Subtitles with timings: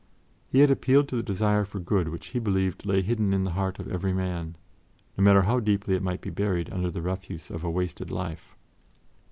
[0.47, 3.51] He had appealed to the desire for good which he believed lay hidden in the
[3.51, 4.55] heart of every man,
[5.15, 8.55] no matter how deeply it might be buried under the refuse of a wasted life.